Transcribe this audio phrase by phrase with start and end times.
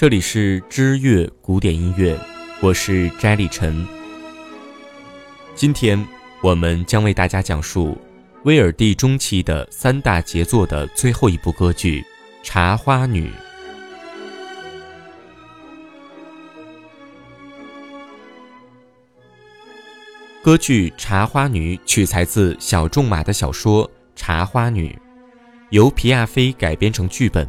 [0.00, 2.18] 这里是知乐古典音乐，
[2.62, 3.86] 我是斋立晨。
[5.54, 6.02] 今天
[6.40, 7.98] 我们将为大家讲述
[8.44, 12.00] 威尔第中期的三大杰作的最后一部歌剧
[12.42, 13.28] 《茶花女》。
[20.42, 24.88] 歌剧《茶花女》取材自小仲马的小说《茶花女》，
[25.68, 27.46] 由皮亚菲改编成剧本。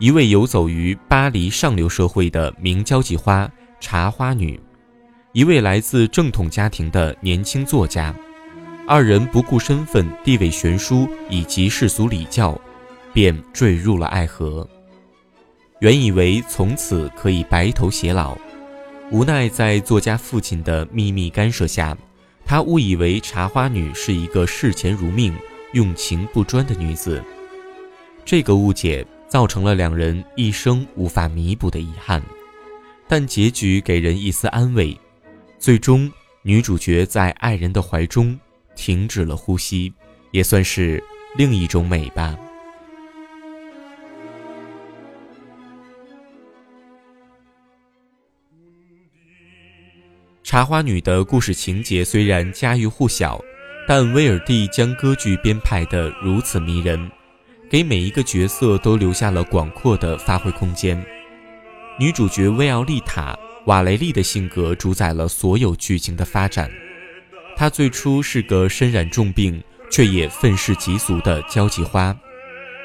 [0.00, 3.46] 一位游走于巴黎上流社会的名交际花
[3.80, 4.58] 茶花女，
[5.32, 8.14] 一位来自正统家庭的年轻作家，
[8.86, 12.58] 二人不顾身份地位悬殊以及世俗礼教，
[13.12, 14.66] 便坠入了爱河。
[15.80, 18.38] 原以为从此可以白头偕老，
[19.10, 21.94] 无奈在作家父亲的秘密干涉下，
[22.46, 25.34] 他误以为茶花女是一个视钱如命、
[25.74, 27.22] 用情不专的女子。
[28.24, 29.06] 这个误解。
[29.30, 32.20] 造成了两人一生无法弥补的遗憾，
[33.06, 34.98] 但结局给人一丝安慰。
[35.56, 36.10] 最终，
[36.42, 38.36] 女主角在爱人的怀中
[38.74, 39.92] 停止了呼吸，
[40.32, 41.02] 也算是
[41.36, 42.36] 另一种美吧。
[50.42, 53.40] 茶花女的故事情节虽然家喻户晓，
[53.86, 57.08] 但威尔第将歌剧编排的如此迷人。
[57.70, 61.00] 给每一个角色都留下了广阔的发挥空间。
[62.00, 63.32] 女主角薇奥丽塔·
[63.66, 66.68] 瓦雷利的性格主宰了所有剧情的发展。
[67.54, 72.16] 她最初是个身染重病却也愤世嫉俗的交际花，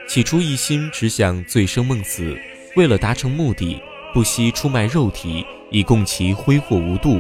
[0.08, 2.38] 起初一心只想醉生梦死，
[2.76, 3.82] 为了达成目的，
[4.14, 7.20] 不惜出卖肉体以供其挥霍无度。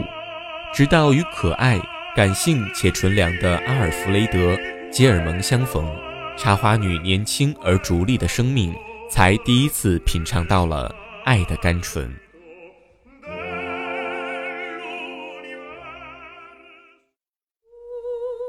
[0.72, 1.82] 直到与可爱、
[2.16, 4.54] 感性且纯良的阿尔弗雷德·
[4.92, 5.90] 吉尔蒙相逢。
[6.38, 8.73] 茶花女年轻而逐利的生命，
[9.09, 12.13] 才第一次品尝到了爱的甘醇。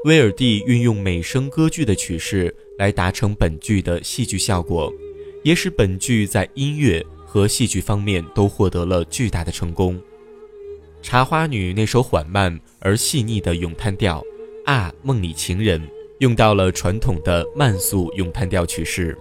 [0.03, 4.93] 威尔第运用美声歌剧的曲式来达成本剧的戏剧效果，
[5.43, 9.99] 也使本剧在音乐和戏剧方面都获得了巨大的成功。
[11.01, 14.21] 茶花女那首缓慢而细腻的咏叹调，
[14.65, 15.81] 啊，梦里情人。
[16.19, 19.15] 用到了传统的慢速咏叹调曲式，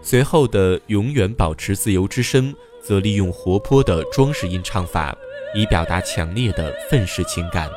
[0.00, 5.16] 随后的永远保持自由之身则利用活泼的装饰音唱法，
[5.54, 7.68] 以表达强烈的愤世情感。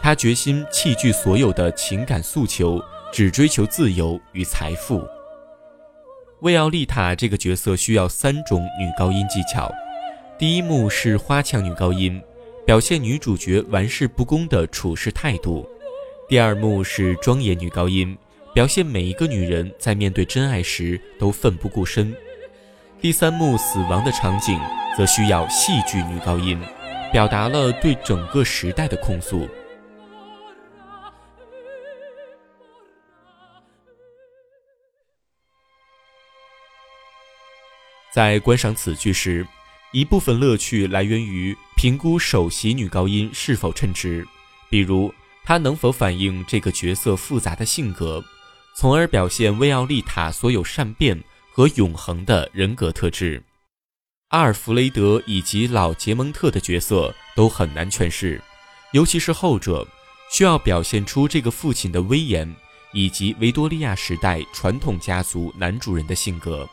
[0.00, 2.80] 他决心弃剧所有的情感诉求，
[3.12, 5.04] 只追求自由与财富。
[6.42, 9.68] 薇奥丽塔这个角色需要三种女高音技巧：
[10.38, 12.22] 第一幕是花腔女高音，
[12.64, 15.68] 表现女主角玩世不恭的处事态度。
[16.28, 18.14] 第二幕是庄严女高音，
[18.52, 22.14] 表现每一个女人在面对真爱时都奋不顾身。
[23.00, 24.60] 第三幕死亡的场景
[24.94, 26.60] 则需要戏剧女高音，
[27.10, 29.48] 表达了对整个时代的控诉。
[38.12, 39.46] 在观赏此剧时，
[39.92, 44.28] 一部分乐趣来源于评估首席女高音是否称职，
[44.68, 45.10] 比如。
[45.48, 48.22] 他能否反映这个角色复杂的性格，
[48.76, 51.18] 从而表现威奥利塔所有善变
[51.50, 53.42] 和永恒的人格特质？
[54.28, 58.38] 阿尔弗雷德以及老杰蒙特的角色都很难诠释，
[58.92, 59.88] 尤其是后者，
[60.30, 62.54] 需要表现出这个父亲的威严
[62.92, 66.68] 以及维多利亚时代传统家族男主人的性格。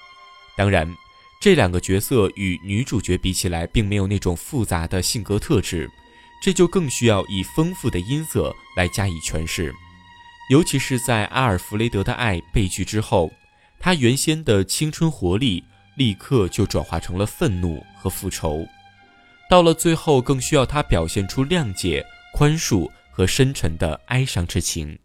[0.57, 0.93] 当然，
[1.39, 5.89] 这两个角色与女主角比起来，并没有那种复杂的性格特质。
[6.45, 9.73] 这就更需要以丰富的音色来加以诠释，
[10.51, 13.31] 尤其是在阿尔弗雷德的爱被拒之后，
[13.79, 15.63] 他原先的青春活力
[15.97, 18.63] 立刻就转化成了愤怒和复仇，
[19.49, 24.99] 到了最后更需要他表现出谅解、宽恕和深沉的哀伤之情。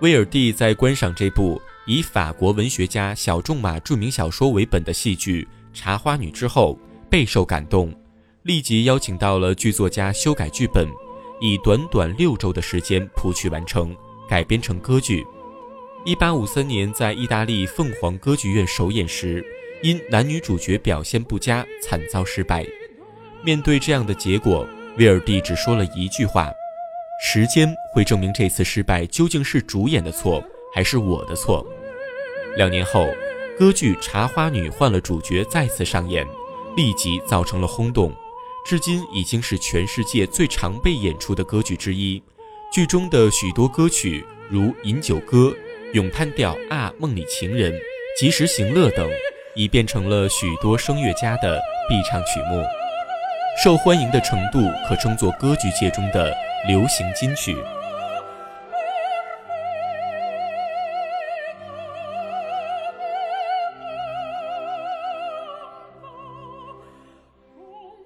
[0.00, 5.46] 威尔第在观赏这部以法国文学家小仲马著名小说为本的戏剧
[5.78, 6.76] 《茶花女》之后。
[7.14, 7.94] 备受感动，
[8.42, 10.88] 立即邀请到了剧作家修改剧本，
[11.40, 13.96] 以短短六周的时间谱曲完成，
[14.28, 15.24] 改编成歌剧。
[16.04, 19.46] 一八五三年在意大利凤凰歌剧院首演时，
[19.80, 22.66] 因男女主角表现不佳，惨遭失败。
[23.44, 24.66] 面对这样的结果，
[24.98, 26.50] 威尔第只说了一句话
[27.22, 30.42] ：“时间会证明这次失败究竟是主演的错，
[30.74, 31.64] 还是我的错。”
[32.58, 33.08] 两年后，
[33.56, 36.26] 歌剧《茶花女》换了主角，再次上演。
[36.76, 38.12] 立即造成了轰动，
[38.64, 42.22] 至今已经是全世界最常被演出的歌剧之一。
[42.72, 45.36] 剧中的许多歌曲，如《饮酒歌》
[45.92, 47.72] 《咏叹调啊梦里情人、
[48.18, 49.08] 及时行乐等，
[49.54, 52.64] 已变成了许多声乐家的必唱曲目，
[53.62, 56.34] 受欢迎的程度可称作歌剧界中的
[56.66, 57.56] 流行金曲。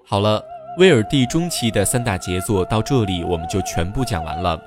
[0.09, 0.43] 好了，
[0.79, 4.59] 威尔第中期的三大杰作到这里我们就全部讲完了。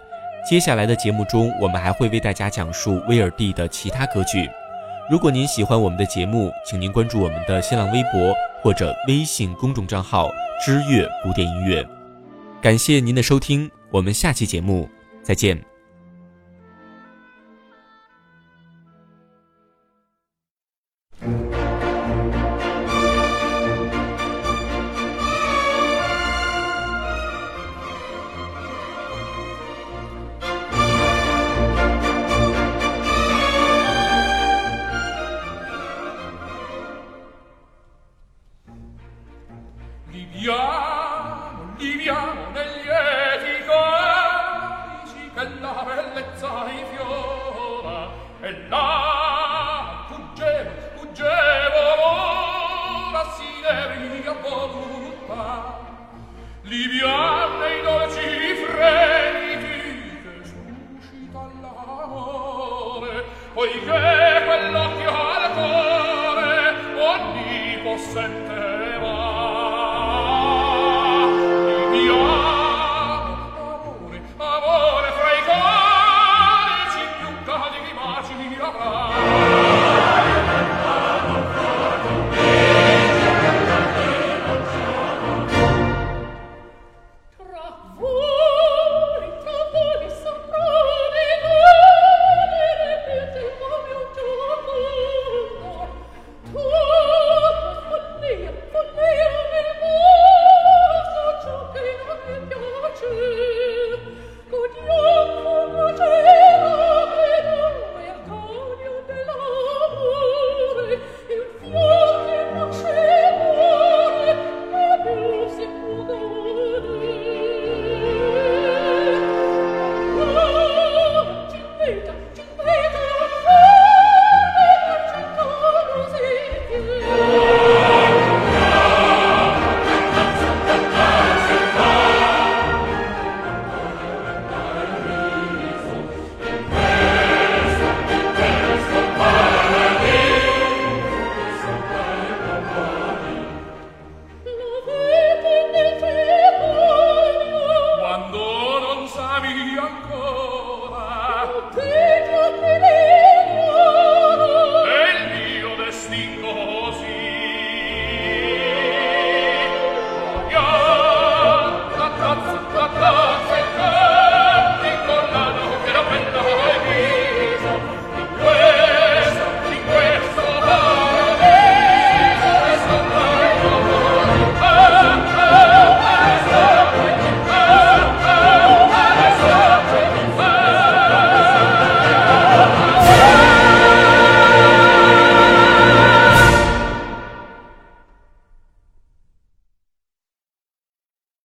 [0.48, 4.48] 接下来的节目中，我们还会为大家讲述威尔第的其他歌剧。
[5.10, 10.30] 如果您喜欢我们的节目，请您关注我们的新浪微博或者微信公众账号
[10.64, 11.84] “知乐古典音乐”。
[12.62, 14.88] 感谢您的收听，我们下期节目
[15.24, 15.71] 再见。